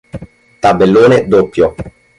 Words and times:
Tabellone 0.61 1.27
Doppio 1.29 1.75